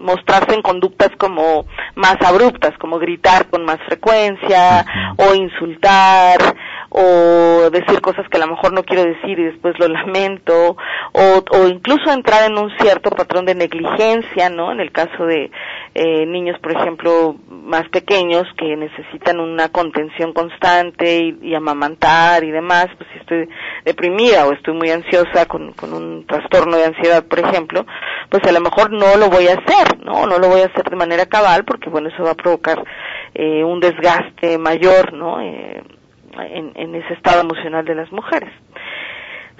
mostrarse 0.00 0.54
en 0.54 0.62
conductas 0.62 1.10
como 1.18 1.66
más 1.94 2.16
abruptas, 2.24 2.76
como 2.78 2.98
gritar 2.98 3.48
con 3.50 3.64
más 3.64 3.78
frecuencia 3.86 4.84
o 5.16 5.34
insultar 5.34 6.38
o 6.88 7.70
decir 7.70 8.00
cosas 8.00 8.26
que 8.28 8.38
a 8.38 8.46
lo 8.46 8.48
mejor 8.48 8.72
no 8.72 8.82
quiero 8.82 9.04
decir 9.04 9.38
y 9.38 9.44
después 9.44 9.78
lo 9.78 9.88
lamento 9.88 10.76
o, 11.12 11.44
o 11.50 11.68
incluso 11.68 12.10
entrar 12.10 12.50
en 12.50 12.58
un 12.58 12.70
cierto 12.78 13.10
patrón 13.10 13.44
de 13.44 13.54
negligencia, 13.54 14.50
¿no? 14.50 14.72
En 14.72 14.80
el 14.80 14.90
caso 14.90 15.24
de 15.24 15.50
eh, 16.02 16.24
niños, 16.24 16.58
por 16.60 16.72
ejemplo, 16.72 17.36
más 17.50 17.86
pequeños 17.90 18.44
que 18.56 18.74
necesitan 18.74 19.38
una 19.38 19.68
contención 19.68 20.32
constante 20.32 21.34
y, 21.42 21.54
amamantar 21.54 22.42
y 22.42 22.50
demás, 22.50 22.86
pues 22.96 23.10
si 23.12 23.18
estoy 23.18 23.46
deprimida 23.84 24.46
o 24.46 24.52
estoy 24.54 24.72
muy 24.72 24.88
ansiosa 24.90 25.44
con, 25.44 25.74
un 25.92 26.24
trastorno 26.26 26.78
de 26.78 26.86
ansiedad, 26.86 27.26
por 27.26 27.40
ejemplo, 27.40 27.84
pues 28.30 28.42
a 28.44 28.52
lo 28.52 28.60
mejor 28.62 28.90
no 28.90 29.14
lo 29.18 29.28
voy 29.28 29.48
a 29.48 29.58
hacer, 29.58 30.02
¿no? 30.02 30.26
No 30.26 30.38
lo 30.38 30.48
voy 30.48 30.62
a 30.62 30.68
hacer 30.72 30.88
de 30.88 30.96
manera 30.96 31.26
cabal 31.26 31.66
porque, 31.66 31.90
bueno, 31.90 32.08
eso 32.08 32.22
va 32.22 32.30
a 32.30 32.34
provocar 32.34 32.82
eh, 33.34 33.62
un 33.62 33.78
desgaste 33.80 34.56
mayor, 34.56 35.12
¿no? 35.12 35.38
Eh, 35.42 35.82
en 36.42 36.94
ese 36.94 37.12
estado 37.12 37.42
emocional 37.42 37.84
de 37.84 37.96
las 37.96 38.10
mujeres. 38.10 38.50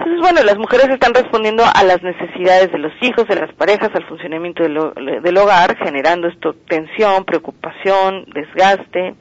Entonces, 0.00 0.22
bueno, 0.22 0.42
las 0.44 0.56
mujeres 0.56 0.88
están 0.88 1.12
respondiendo 1.12 1.62
a 1.62 1.84
las 1.84 2.02
necesidades 2.02 2.72
de 2.72 2.78
los 2.78 2.92
hijos, 3.02 3.28
de 3.28 3.36
las 3.36 3.52
parejas, 3.52 3.90
al 3.94 4.06
funcionamiento 4.06 4.62
del, 4.62 5.36
hogar, 5.36 5.76
generando 5.76 6.26
esto 6.26 6.54
tensión, 6.66 7.26
preocupación, 7.26 8.24
desgaste 8.32 9.14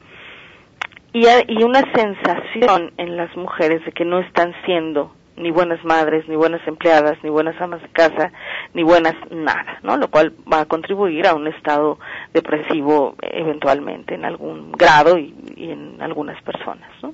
y, 1.12 1.26
y 1.48 1.62
una 1.64 1.82
sensación 1.92 2.94
en 2.96 3.18
las 3.18 3.36
mujeres 3.36 3.84
de 3.84 3.92
que 3.92 4.06
no 4.06 4.20
están 4.20 4.54
siendo 4.64 5.14
ni 5.36 5.50
buenas 5.50 5.84
madres, 5.84 6.26
ni 6.28 6.36
buenas 6.36 6.66
empleadas, 6.66 7.18
ni 7.22 7.28
buenas 7.28 7.60
amas 7.60 7.82
de 7.82 7.88
casa, 7.88 8.32
ni 8.72 8.82
buenas 8.82 9.16
nada, 9.30 9.80
¿no? 9.82 9.98
Lo 9.98 10.08
cual 10.08 10.32
va 10.50 10.60
a 10.60 10.66
contribuir 10.66 11.26
a 11.26 11.34
un 11.34 11.46
estado 11.46 11.98
depresivo 12.32 13.16
eventualmente 13.20 14.14
en 14.14 14.24
algún 14.24 14.72
grado 14.72 15.18
y, 15.18 15.34
y 15.56 15.72
en 15.72 16.00
algunas 16.00 16.42
personas, 16.42 16.90
¿no? 17.02 17.12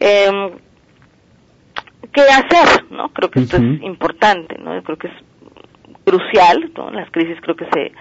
Eh, 0.00 0.50
¿Qué 2.12 2.22
hacer? 2.22 2.84
¿no? 2.90 3.08
Creo 3.10 3.30
que 3.30 3.40
esto 3.40 3.56
uh 3.56 3.60
-huh. 3.60 3.76
es 3.76 3.82
importante, 3.82 4.56
¿no? 4.58 4.74
Yo 4.74 4.82
creo 4.82 4.98
que 4.98 5.08
es 5.08 5.14
crucial, 6.04 6.70
¿no? 6.76 6.90
Las 6.90 7.10
crisis 7.10 7.40
creo 7.40 7.56
que 7.56 7.66
se 7.72 7.92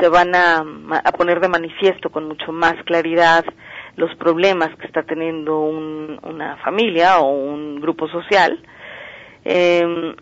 se 0.00 0.08
van 0.08 0.34
a, 0.34 0.64
a 1.04 1.12
poner 1.12 1.40
de 1.40 1.48
manifiesto 1.48 2.10
con 2.10 2.26
mucho 2.26 2.52
más 2.52 2.74
claridad 2.84 3.44
los 3.96 4.14
problemas 4.16 4.74
que 4.76 4.86
está 4.86 5.02
teniendo 5.02 5.60
un, 5.60 6.18
una 6.22 6.56
familia 6.58 7.18
o 7.18 7.30
un 7.30 7.80
grupo 7.80 8.08
social. 8.08 8.58
Eh, 9.44 10.14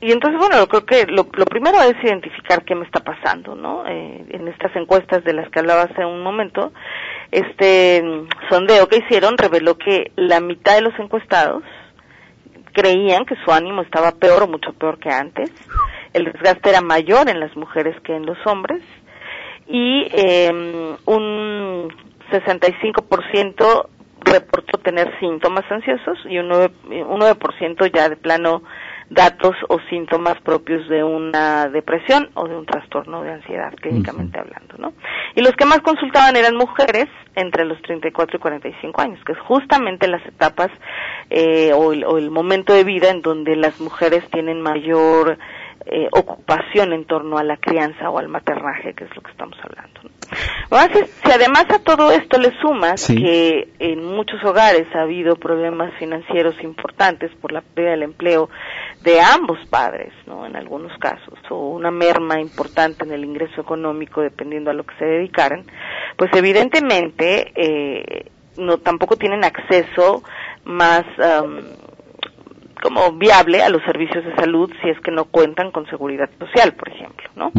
y 0.00 0.12
entonces, 0.12 0.38
bueno, 0.38 0.64
creo 0.68 0.86
que 0.86 1.06
lo, 1.10 1.26
lo, 1.32 1.44
primero 1.46 1.78
es 1.82 1.96
identificar 2.04 2.64
qué 2.64 2.74
me 2.74 2.84
está 2.84 3.00
pasando, 3.00 3.56
¿no? 3.56 3.84
Eh, 3.88 4.26
en 4.30 4.46
estas 4.46 4.74
encuestas 4.76 5.24
de 5.24 5.32
las 5.32 5.48
que 5.50 5.58
hablaba 5.58 5.82
hace 5.82 6.04
un 6.04 6.22
momento, 6.22 6.72
este 7.32 8.04
sondeo 8.48 8.86
que 8.88 8.98
hicieron 8.98 9.36
reveló 9.36 9.76
que 9.76 10.12
la 10.14 10.40
mitad 10.40 10.76
de 10.76 10.82
los 10.82 10.98
encuestados 11.00 11.64
creían 12.72 13.24
que 13.24 13.36
su 13.44 13.52
ánimo 13.52 13.82
estaba 13.82 14.12
peor 14.12 14.44
o 14.44 14.48
mucho 14.48 14.72
peor 14.72 14.98
que 14.98 15.10
antes, 15.10 15.50
el 16.12 16.24
desgaste 16.24 16.70
era 16.70 16.80
mayor 16.80 17.28
en 17.28 17.40
las 17.40 17.54
mujeres 17.56 17.94
que 18.02 18.14
en 18.14 18.26
los 18.26 18.38
hombres, 18.46 18.82
y 19.66 20.06
eh, 20.12 20.50
un 21.04 21.88
65% 22.30 23.88
reportó 24.20 24.78
tener 24.78 25.18
síntomas 25.20 25.64
ansiosos 25.70 26.18
y 26.28 26.38
un 26.38 26.48
9%, 26.48 26.70
un 27.06 27.18
9 27.18 27.92
ya 27.94 28.08
de 28.08 28.16
plano 28.16 28.62
datos 29.10 29.56
o 29.68 29.78
síntomas 29.88 30.40
propios 30.42 30.86
de 30.88 31.02
una 31.02 31.68
depresión 31.68 32.30
o 32.34 32.46
de 32.46 32.56
un 32.56 32.66
trastorno 32.66 33.22
de 33.22 33.32
ansiedad, 33.32 33.72
clínicamente 33.74 34.38
hablando, 34.38 34.76
¿no? 34.78 34.92
Y 35.34 35.40
los 35.40 35.52
que 35.52 35.64
más 35.64 35.80
consultaban 35.80 36.36
eran 36.36 36.56
mujeres 36.56 37.06
entre 37.34 37.64
los 37.64 37.80
34 37.82 38.36
y 38.36 38.40
45 38.40 39.00
años, 39.00 39.20
que 39.24 39.32
es 39.32 39.38
justamente 39.40 40.08
las 40.08 40.24
etapas 40.26 40.70
eh, 41.30 41.72
o, 41.72 41.92
el, 41.92 42.04
o 42.04 42.18
el 42.18 42.30
momento 42.30 42.74
de 42.74 42.84
vida 42.84 43.10
en 43.10 43.22
donde 43.22 43.56
las 43.56 43.80
mujeres 43.80 44.28
tienen 44.30 44.60
mayor 44.60 45.38
eh, 45.90 46.08
ocupación 46.12 46.92
en 46.92 47.06
torno 47.06 47.38
a 47.38 47.42
la 47.42 47.56
crianza 47.56 48.10
o 48.10 48.18
al 48.18 48.28
maternaje, 48.28 48.92
que 48.92 49.04
es 49.04 49.16
lo 49.16 49.22
que 49.22 49.30
estamos 49.30 49.56
hablando. 49.62 50.00
¿no? 50.02 50.10
si 51.24 51.32
además 51.32 51.64
a 51.70 51.78
todo 51.78 52.12
esto 52.12 52.38
le 52.38 52.52
sumas 52.60 53.06
que 53.06 53.68
en 53.78 54.04
muchos 54.04 54.44
hogares 54.44 54.86
ha 54.94 55.02
habido 55.02 55.36
problemas 55.36 55.94
financieros 55.98 56.54
importantes 56.62 57.30
por 57.40 57.52
la 57.52 57.62
pérdida 57.62 57.92
del 57.92 58.02
empleo 58.02 58.50
de 59.02 59.18
ambos 59.20 59.58
padres, 59.70 60.12
¿no? 60.26 60.44
En 60.44 60.56
algunos 60.56 60.92
casos, 60.98 61.38
o 61.48 61.70
una 61.70 61.90
merma 61.90 62.38
importante 62.38 63.04
en 63.04 63.12
el 63.12 63.24
ingreso 63.24 63.60
económico 63.60 64.20
dependiendo 64.20 64.70
a 64.70 64.74
lo 64.74 64.84
que 64.84 64.94
se 64.98 65.06
dedicaran, 65.06 65.64
pues 66.16 66.30
evidentemente 66.34 67.52
eh, 67.54 68.30
no 68.58 68.76
tampoco 68.76 69.16
tienen 69.16 69.44
acceso 69.44 70.22
más 70.64 71.04
um, 71.16 71.60
como 72.82 73.12
viable 73.12 73.62
a 73.62 73.68
los 73.68 73.82
servicios 73.82 74.24
de 74.24 74.34
salud 74.36 74.70
si 74.82 74.88
es 74.88 75.00
que 75.00 75.10
no 75.10 75.26
cuentan 75.26 75.70
con 75.70 75.86
seguridad 75.86 76.30
social, 76.38 76.72
por 76.74 76.88
ejemplo, 76.88 77.28
¿no? 77.36 77.52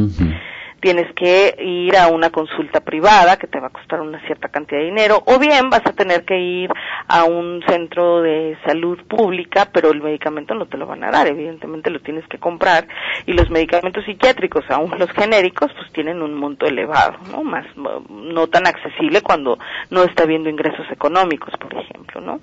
Tienes 0.82 1.14
que 1.14 1.58
ir 1.62 1.98
a 1.98 2.08
una 2.08 2.30
consulta 2.30 2.80
privada 2.80 3.36
que 3.36 3.48
te 3.48 3.60
va 3.60 3.68
a 3.68 3.72
costar 3.72 4.00
una 4.00 4.26
cierta 4.26 4.48
cantidad 4.48 4.80
de 4.80 4.86
dinero, 4.86 5.22
o 5.26 5.38
bien 5.38 5.70
vas 5.70 5.86
a 5.86 5.92
tener 5.92 6.24
que 6.24 6.40
ir 6.40 6.72
a 7.08 7.26
un 7.26 7.62
centro 7.68 8.22
de 8.22 8.58
salud 8.66 8.98
pública, 9.10 9.68
pero 9.74 9.92
el 9.92 10.02
medicamento 10.02 10.56
no 10.56 10.68
te 10.68 10.78
lo 10.78 10.88
van 10.88 11.04
a 11.04 11.12
dar, 11.12 11.28
evidentemente 11.28 11.90
lo 11.90 12.00
tienes 12.00 12.26
que 12.28 12.38
comprar, 12.38 12.88
y 13.26 13.34
los 13.34 13.50
medicamentos 13.50 14.06
psiquiátricos, 14.06 14.64
aún 14.70 14.98
los 14.98 15.12
genéricos, 15.12 15.70
pues 15.78 15.92
tienen 15.92 16.22
un 16.22 16.34
monto 16.34 16.66
elevado, 16.66 17.18
¿no? 17.30 17.44
Más, 17.44 17.66
no 17.76 18.48
tan 18.48 18.66
accesible 18.66 19.22
cuando 19.22 19.60
no 19.90 20.04
está 20.04 20.24
habiendo 20.24 20.50
ingresos 20.50 20.90
económicos, 20.92 21.54
por 21.60 21.74
ejemplo, 21.74 22.22
¿no? 22.22 22.40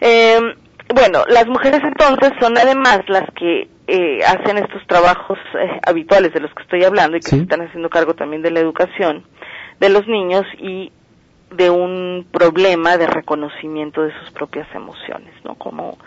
Eh, 0.00 0.40
bueno, 0.94 1.24
las 1.28 1.46
mujeres 1.46 1.80
entonces 1.82 2.32
son 2.40 2.56
además 2.58 3.00
las 3.08 3.24
que 3.36 3.68
eh, 3.86 4.20
hacen 4.24 4.58
estos 4.58 4.86
trabajos 4.86 5.38
eh, 5.54 5.80
habituales 5.86 6.32
de 6.32 6.40
los 6.40 6.52
que 6.54 6.62
estoy 6.62 6.84
hablando 6.84 7.16
y 7.16 7.20
que 7.20 7.30
se 7.30 7.42
están 7.42 7.62
haciendo 7.62 7.90
cargo 7.90 8.14
también 8.14 8.42
de 8.42 8.50
la 8.50 8.60
educación 8.60 9.24
de 9.80 9.88
los 9.88 10.06
niños 10.06 10.44
y 10.58 10.92
de 11.50 11.70
un 11.70 12.26
problema 12.30 12.96
de 12.96 13.06
reconocimiento 13.06 14.02
de 14.02 14.12
sus 14.20 14.30
propias 14.30 14.68
emociones, 14.74 15.32
¿no? 15.44 15.56
Como 15.56 15.98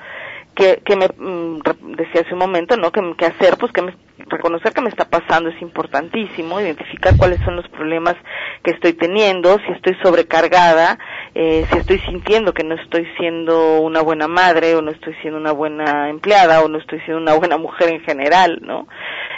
que, 0.55 0.81
que 0.85 0.95
me 0.95 1.07
mm, 1.07 1.59
decía 1.97 2.21
hace 2.21 2.33
un 2.33 2.39
momento, 2.39 2.77
¿no? 2.77 2.91
Que, 2.91 3.01
que 3.17 3.25
hacer, 3.25 3.57
pues 3.57 3.71
que 3.73 3.81
me, 3.81 3.93
reconocer 4.27 4.73
que 4.73 4.81
me 4.81 4.89
está 4.89 5.05
pasando 5.05 5.49
es 5.49 5.61
importantísimo, 5.61 6.61
identificar 6.61 7.17
cuáles 7.17 7.39
son 7.43 7.55
los 7.55 7.67
problemas 7.69 8.15
que 8.63 8.71
estoy 8.71 8.93
teniendo, 8.93 9.57
si 9.65 9.71
estoy 9.73 9.95
sobrecargada, 10.03 10.97
eh, 11.35 11.65
si 11.71 11.77
estoy 11.79 11.99
sintiendo 11.99 12.53
que 12.53 12.63
no 12.63 12.75
estoy 12.75 13.07
siendo 13.17 13.81
una 13.81 14.01
buena 14.01 14.27
madre 14.27 14.75
o 14.75 14.81
no 14.81 14.91
estoy 14.91 15.15
siendo 15.21 15.39
una 15.39 15.51
buena 15.51 16.09
empleada 16.09 16.61
o 16.61 16.67
no 16.67 16.77
estoy 16.77 16.99
siendo 17.01 17.21
una 17.21 17.33
buena 17.33 17.57
mujer 17.57 17.89
en 17.89 18.01
general, 18.01 18.59
¿no? 18.61 18.87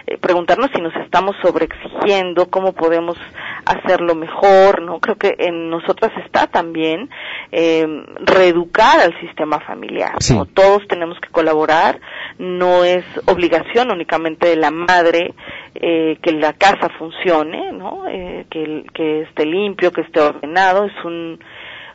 Eh, 0.08 0.18
preguntarnos 0.18 0.70
si 0.75 0.82
nos 0.82 0.96
estamos 0.98 1.36
sobreexigiendo, 1.42 2.50
cómo 2.50 2.74
podemos 2.74 3.18
hacerlo 3.66 4.14
mejor, 4.14 4.82
¿no? 4.82 5.00
Creo 5.00 5.16
que 5.16 5.36
en 5.40 5.70
nosotras 5.70 6.12
está 6.25 6.48
también 6.48 7.10
eh, 7.52 7.88
reeducar 8.20 9.00
al 9.00 9.20
sistema 9.20 9.60
familiar, 9.62 10.16
¿no? 10.32 10.46
Todos 10.46 10.88
tenemos 10.88 11.20
que 11.20 11.30
colaborar, 11.30 12.00
no 12.38 12.84
es 12.84 13.06
obligación 13.25 13.92
únicamente 13.92 14.50
de 14.50 14.58
la 14.58 14.70
madre 14.70 15.34
eh, 15.75 16.18
que 16.22 16.32
la 16.34 16.54
casa 16.54 16.90
funcione, 17.00 17.72
¿no? 17.72 18.08
Eh, 18.08 18.46
que, 18.50 18.86
que 18.94 19.22
esté 19.22 19.46
limpio, 19.46 19.92
que 19.92 20.02
esté 20.02 20.20
ordenado, 20.20 20.86
es 20.86 21.06
un 21.06 21.40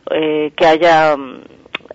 eh, 0.09 0.51
que 0.55 0.65
haya 0.65 1.15
um, 1.15 1.41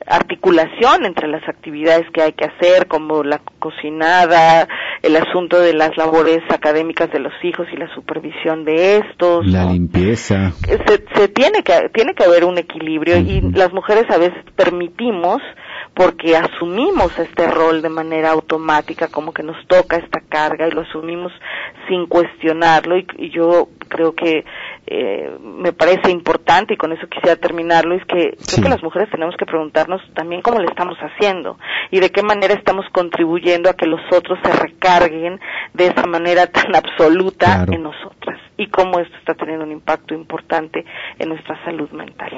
articulación 0.06 1.04
entre 1.04 1.28
las 1.28 1.46
actividades 1.48 2.06
que 2.12 2.22
hay 2.22 2.32
que 2.32 2.44
hacer, 2.44 2.86
como 2.86 3.24
la 3.24 3.40
cocinada, 3.58 4.68
el 5.02 5.16
asunto 5.16 5.60
de 5.60 5.74
las 5.74 5.96
labores 5.96 6.40
académicas 6.50 7.10
de 7.10 7.18
los 7.18 7.32
hijos 7.42 7.66
y 7.72 7.76
la 7.76 7.92
supervisión 7.94 8.64
de 8.64 8.98
estos. 8.98 9.46
La 9.46 9.64
limpieza. 9.64 10.52
Se, 10.52 11.04
se, 11.14 11.28
tiene 11.28 11.62
que 11.62 11.90
tiene 11.92 12.14
que 12.14 12.24
haber 12.24 12.44
un 12.44 12.58
equilibrio 12.58 13.16
uh 13.16 13.20
-huh. 13.20 13.52
y 13.54 13.58
las 13.58 13.72
mujeres 13.72 14.04
a 14.10 14.18
veces 14.18 14.44
permitimos 14.54 15.42
porque 15.94 16.36
asumimos 16.36 17.18
este 17.18 17.48
rol 17.48 17.80
de 17.80 17.88
manera 17.88 18.30
automática, 18.30 19.08
como 19.08 19.32
que 19.32 19.42
nos 19.42 19.56
toca 19.66 19.96
esta 19.96 20.20
carga 20.28 20.68
y 20.68 20.70
lo 20.70 20.82
asumimos 20.82 21.32
sin 21.88 22.06
cuestionarlo 22.06 22.98
y, 22.98 23.06
y 23.16 23.30
yo 23.30 23.68
creo 23.88 24.14
que 24.14 24.44
eh, 24.86 25.36
me 25.40 25.72
parece 25.72 26.10
importante 26.10 26.74
y 26.74 26.76
con 26.76 26.92
eso 26.92 27.08
quisiera 27.08 27.36
terminarlo 27.36 27.94
es 27.94 28.04
que 28.06 28.36
sí. 28.38 28.56
creo 28.56 28.64
que 28.64 28.74
las 28.76 28.82
mujeres 28.82 29.10
tenemos 29.10 29.34
que 29.36 29.44
preguntarnos 29.44 30.00
también 30.14 30.42
cómo 30.42 30.60
le 30.60 30.66
estamos 30.66 30.96
haciendo 30.98 31.58
y 31.90 32.00
de 32.00 32.10
qué 32.10 32.22
manera 32.22 32.54
estamos 32.54 32.86
contribuyendo 32.92 33.68
a 33.68 33.74
que 33.74 33.86
los 33.86 34.00
otros 34.12 34.38
se 34.44 34.52
recarguen 34.52 35.40
de 35.74 35.86
esa 35.86 36.06
manera 36.06 36.46
tan 36.46 36.74
absoluta 36.74 37.46
claro. 37.64 37.72
en 37.72 37.82
nosotras 37.82 38.45
y 38.56 38.68
cómo 38.68 39.00
esto 39.00 39.16
está 39.18 39.34
teniendo 39.34 39.64
un 39.64 39.72
impacto 39.72 40.14
importante 40.14 40.84
en 41.18 41.28
nuestra 41.28 41.62
salud 41.64 41.90
mental. 41.90 42.32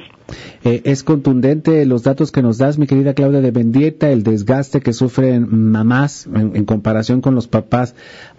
Eh, 0.64 0.82
es 0.84 1.04
contundente 1.04 1.84
los 1.86 2.02
datos 2.02 2.32
que 2.32 2.42
nos 2.42 2.58
das, 2.58 2.78
mi 2.78 2.86
querida 2.86 3.14
Claudia 3.14 3.40
de 3.40 3.50
Bendieta, 3.50 4.10
el 4.10 4.22
desgaste 4.22 4.80
que 4.80 4.92
sufren 4.92 5.70
mamás 5.70 6.26
en, 6.26 6.56
en 6.56 6.64
comparación 6.64 7.20
con 7.20 7.34
los 7.34 7.46
papás 7.46 7.94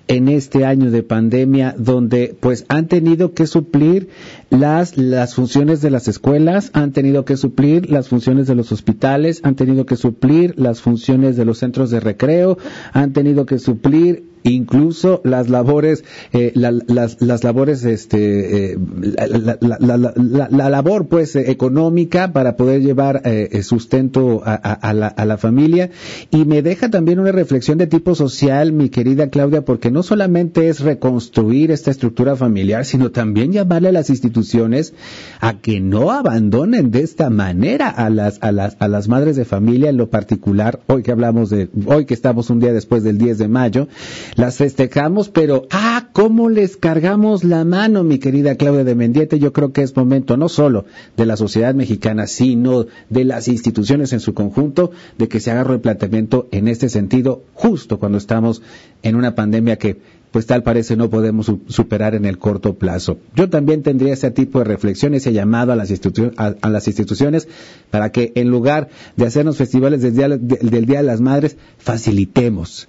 en 0.10 0.28
este 0.28 0.66
año 0.66 0.90
de 0.90 1.04
pandemia 1.04 1.76
donde 1.78 2.36
pues 2.38 2.66
han 2.68 2.88
tenido 2.88 3.34
que 3.36 3.46
suplir 3.46 4.10
las 4.50 4.98
las 4.98 5.36
funciones 5.36 5.82
de 5.82 5.92
las 5.92 6.08
escuelas, 6.08 6.72
han 6.74 6.94
tenido 6.94 7.26
que 7.26 7.38
suplir 7.38 7.92
las 7.92 8.10
funciones 8.10 8.48
de 8.48 8.56
los 8.56 8.72
hospitales, 8.72 9.40
han 9.44 9.56
tenido 9.56 9.86
que 9.86 9.96
suplir 9.96 10.56
las 10.58 10.82
funciones 10.82 11.38
de 11.38 11.46
los 11.46 11.60
centros 11.60 11.92
de 11.92 12.00
recreo, 12.00 12.58
han 12.92 13.14
tenido 13.14 13.46
que 13.46 13.60
suplir 13.60 14.29
incluso 14.44 15.22
las 15.24 15.50
labores 15.50 16.04
eh, 16.34 16.52
la, 16.56 16.72
las, 16.72 17.44
labores 17.44 17.84
este 17.84 18.74
eh, 18.74 18.78
la, 19.02 19.58
la, 19.60 20.50
la, 20.50 20.70
labor 20.70 21.08
pues 21.08 21.36
económica 21.36 22.32
para 22.32 22.56
poder 22.56 22.82
llevar 22.82 23.22
eh, 23.26 23.62
sustento 23.64 24.42
a, 24.46 24.54
a, 24.54 24.90
a, 24.90 25.26
la, 25.26 25.38
familia. 25.38 25.90
Y 26.32 26.46
me 26.46 26.62
deja 26.62 26.90
también 26.90 27.20
una 27.20 27.32
reflexión 27.32 27.78
de 27.78 27.88
tipo 27.88 28.16
social 28.16 28.72
mi 28.72 28.90
querida 28.90 29.30
Claudia 29.30 29.64
porque 29.64 29.92
no 29.92 30.04
solamente 30.04 30.70
es 30.70 30.80
reconstruir 30.82 31.72
esta 31.72 31.92
estructura 31.92 32.36
familiar 32.36 32.86
sino 32.86 33.12
también 33.12 33.52
llamarle 33.52 33.90
a 33.90 33.94
las 33.94 34.10
instituciones 34.10 34.94
a 35.40 35.60
que 35.60 35.80
no 35.80 36.12
abandonen 36.12 36.92
de 36.92 37.02
esta 37.02 37.30
manera 37.30 37.90
a 37.90 38.10
las 38.10 38.40
a 38.42 38.52
las 38.52 38.78
a 38.80 38.88
las 38.88 39.08
madres 39.08 39.36
de 39.36 39.46
familia 39.46 39.90
en 39.90 39.98
lo 39.98 40.10
particular 40.10 40.80
hoy 40.88 41.04
que 41.04 41.12
hablamos 41.12 41.50
de 41.50 41.70
hoy 41.86 42.06
que 42.06 42.14
estamos 42.14 42.50
un 42.50 42.60
día 42.60 42.74
después 42.74 43.04
del 43.04 43.18
10 43.18 43.38
de 43.38 43.48
mayo 43.48 43.88
las 44.36 44.58
festejamos, 44.58 45.30
pero 45.30 45.68
ah, 45.72 46.10
cómo 46.12 46.50
les 46.50 46.78
cargamos 46.78 47.44
la 47.44 47.66
mano, 47.66 48.04
mi 48.04 48.20
querida 48.20 48.56
Claudia 48.56 48.84
de 48.84 48.96
Mendiete. 48.96 49.40
Yo 49.40 49.54
creo 49.54 49.72
que 49.72 49.82
es 49.82 49.96
momento 49.96 50.38
no 50.38 50.50
solo 50.50 50.86
de 51.18 51.26
la 51.26 51.38
sociedad 51.38 51.74
mexicana, 51.74 52.28
sino 52.28 52.86
de 53.10 53.26
las 53.26 53.48
instituciones 53.48 54.14
en 54.14 54.20
su 54.20 54.34
conjunto, 54.34 54.92
de 55.18 55.28
que 55.28 55.40
se 55.40 55.52
haga 55.52 55.64
replanteamiento 55.64 56.48
en 56.52 56.68
este 56.68 56.90
sentido, 56.90 57.44
justo 57.54 58.00
cuando 58.00 58.18
estamos 58.18 58.62
en 59.04 59.16
una 59.16 59.36
pandemia 59.36 59.78
que 59.78 59.98
pues 60.32 60.46
tal 60.46 60.62
parece 60.62 60.96
no 60.96 61.10
podemos 61.10 61.52
superar 61.68 62.14
en 62.14 62.26
el 62.26 62.38
corto 62.38 62.76
plazo. 62.76 63.18
Yo 63.36 63.50
también 63.50 63.82
tendría 63.82 64.14
ese 64.14 64.30
tipo 64.30 64.60
de 64.60 64.66
reflexión, 64.66 65.16
ese 65.16 65.34
llamado 65.34 65.72
a 65.72 65.76
las, 65.76 65.92
a, 66.38 66.56
a 66.62 66.70
las 66.70 66.88
instituciones 66.88 67.48
para 67.90 68.12
que 68.12 68.32
en 68.36 68.50
lugar 68.50 68.90
de 69.16 69.26
hacernos 69.26 69.58
festivales 69.58 70.02
del 70.02 70.16
día, 70.16 70.30
del 70.30 70.86
Día 70.86 71.00
de 71.00 71.04
las 71.08 71.22
Madres, 71.22 71.58
facilitemos 71.78 72.88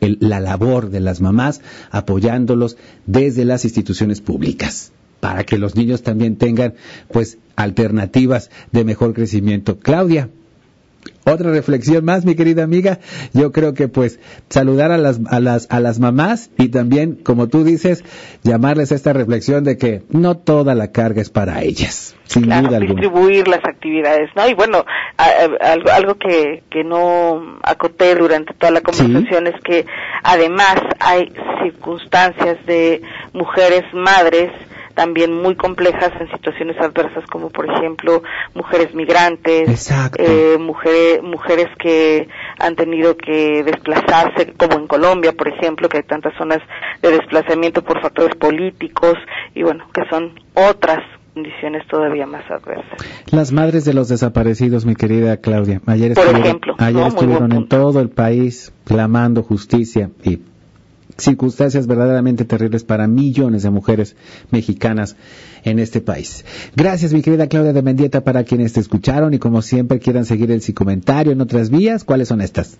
la 0.00 0.40
labor 0.40 0.90
de 0.90 1.00
las 1.00 1.20
mamás 1.20 1.60
apoyándolos 1.90 2.76
desde 3.06 3.44
las 3.44 3.64
instituciones 3.64 4.20
públicas 4.20 4.92
para 5.20 5.44
que 5.44 5.58
los 5.58 5.74
niños 5.74 6.02
también 6.02 6.36
tengan 6.36 6.74
pues 7.10 7.38
alternativas 7.56 8.50
de 8.72 8.84
mejor 8.84 9.14
crecimiento. 9.14 9.78
Claudia, 9.78 10.30
otra 11.26 11.50
reflexión 11.50 12.04
más, 12.04 12.24
mi 12.24 12.34
querida 12.34 12.62
amiga. 12.62 13.00
Yo 13.32 13.52
creo 13.52 13.74
que 13.74 13.88
pues 13.88 14.20
saludar 14.48 14.92
a 14.92 14.98
las, 14.98 15.20
a 15.28 15.40
las, 15.40 15.66
a 15.70 15.80
las 15.80 15.98
mamás 15.98 16.50
y 16.56 16.68
también, 16.68 17.16
como 17.16 17.48
tú 17.48 17.64
dices, 17.64 18.04
llamarles 18.42 18.92
a 18.92 18.94
esta 18.94 19.12
reflexión 19.12 19.64
de 19.64 19.76
que 19.76 20.02
no 20.10 20.36
toda 20.36 20.74
la 20.74 20.92
carga 20.92 21.20
es 21.20 21.30
para 21.30 21.62
ellas. 21.62 22.14
Sin 22.24 22.44
duda 22.44 22.56
alguna. 22.56 23.00
distribuir 23.00 23.46
las 23.46 23.64
actividades, 23.64 24.30
¿no? 24.34 24.48
Y 24.48 24.54
bueno, 24.54 24.84
algo, 25.60 25.90
algo 25.90 26.14
que, 26.16 26.64
que 26.70 26.82
no 26.82 27.58
acoté 27.62 28.14
durante 28.16 28.52
toda 28.54 28.72
la 28.72 28.80
conversación 28.80 29.46
es 29.46 29.60
que 29.62 29.86
además 30.24 30.76
hay 30.98 31.32
circunstancias 31.62 32.58
de 32.66 33.02
mujeres 33.32 33.84
madres 33.92 34.50
también 34.96 35.32
muy 35.32 35.54
complejas 35.54 36.10
en 36.18 36.28
situaciones 36.32 36.76
adversas 36.80 37.24
como 37.30 37.50
por 37.50 37.70
ejemplo 37.70 38.22
mujeres 38.54 38.94
migrantes, 38.94 39.92
eh, 40.16 40.56
mujeres, 40.58 41.22
mujeres 41.22 41.68
que 41.78 42.26
han 42.58 42.74
tenido 42.74 43.16
que 43.16 43.62
desplazarse 43.62 44.54
como 44.58 44.78
en 44.78 44.86
Colombia 44.88 45.32
por 45.32 45.48
ejemplo 45.48 45.88
que 45.88 45.98
hay 45.98 46.02
tantas 46.02 46.34
zonas 46.36 46.58
de 47.02 47.10
desplazamiento 47.10 47.82
por 47.82 48.00
factores 48.00 48.34
políticos 48.36 49.14
y 49.54 49.62
bueno 49.62 49.84
que 49.92 50.02
son 50.10 50.32
otras 50.54 51.00
condiciones 51.34 51.86
todavía 51.88 52.26
más 52.26 52.50
adversas. 52.50 52.96
Las 53.30 53.52
madres 53.52 53.84
de 53.84 53.92
los 53.92 54.08
desaparecidos, 54.08 54.86
mi 54.86 54.94
querida 54.94 55.36
Claudia, 55.36 55.82
ayer 55.84 56.12
estuvieron, 56.12 56.60
ayer 56.78 57.06
estuvieron 57.06 57.52
en 57.52 57.68
todo 57.68 58.00
el 58.00 58.08
país 58.08 58.72
clamando 58.86 59.42
justicia 59.42 60.08
y 60.24 60.40
circunstancias 61.18 61.86
verdaderamente 61.86 62.44
terribles 62.44 62.84
para 62.84 63.06
millones 63.06 63.62
de 63.62 63.70
mujeres 63.70 64.16
mexicanas 64.50 65.16
en 65.64 65.78
este 65.78 66.00
país. 66.00 66.44
Gracias, 66.74 67.12
mi 67.12 67.22
querida 67.22 67.48
Claudia 67.48 67.72
de 67.72 67.82
Mendieta, 67.82 68.22
para 68.22 68.44
quienes 68.44 68.72
te 68.72 68.80
escucharon 68.80 69.34
y 69.34 69.38
como 69.38 69.62
siempre 69.62 69.98
quieran 69.98 70.24
seguir 70.24 70.50
el 70.50 70.62
comentario 70.74 71.32
en 71.32 71.40
otras 71.40 71.70
vías, 71.70 72.04
¿cuáles 72.04 72.28
son 72.28 72.40
estas? 72.40 72.78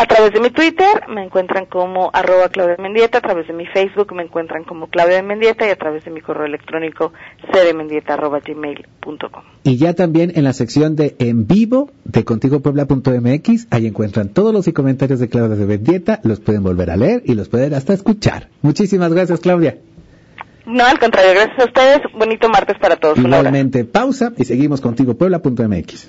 A 0.00 0.06
través 0.06 0.32
de 0.32 0.38
mi 0.38 0.50
Twitter 0.50 1.08
me 1.08 1.24
encuentran 1.24 1.66
como 1.66 2.10
arroba 2.12 2.48
Claudia 2.50 2.76
Mendieta, 2.78 3.18
a 3.18 3.20
través 3.20 3.48
de 3.48 3.52
mi 3.52 3.66
Facebook 3.66 4.14
me 4.14 4.22
encuentran 4.22 4.62
como 4.62 4.86
Claudia 4.86 5.20
Mendieta 5.24 5.66
y 5.66 5.70
a 5.70 5.76
través 5.76 6.04
de 6.04 6.12
mi 6.12 6.20
correo 6.20 6.46
electrónico 6.46 7.12
cdmendieta.gmail.com. 7.52 9.42
Y 9.64 9.76
ya 9.76 9.94
también 9.94 10.30
en 10.36 10.44
la 10.44 10.52
sección 10.52 10.94
de 10.94 11.16
en 11.18 11.48
vivo 11.48 11.90
de 12.04 12.24
contigopuebla.mx, 12.24 13.66
ahí 13.72 13.88
encuentran 13.88 14.28
todos 14.28 14.54
los 14.54 14.72
comentarios 14.72 15.18
de 15.18 15.28
Claudia 15.28 15.56
de 15.56 15.66
Mendieta, 15.66 16.20
los 16.22 16.38
pueden 16.38 16.62
volver 16.62 16.92
a 16.92 16.96
leer 16.96 17.22
y 17.24 17.34
los 17.34 17.48
pueden 17.48 17.74
hasta 17.74 17.92
escuchar. 17.92 18.46
Muchísimas 18.62 19.12
gracias, 19.12 19.40
Claudia. 19.40 19.78
No, 20.64 20.84
al 20.84 21.00
contrario, 21.00 21.32
gracias 21.32 21.58
a 21.58 21.64
ustedes. 21.64 22.02
Bonito 22.16 22.48
martes 22.48 22.76
para 22.80 22.94
todos. 22.94 23.18
Igualmente, 23.18 23.84
pausa 23.84 24.32
y 24.36 24.44
seguimos 24.44 24.80
contigopuebla.mx. 24.80 26.08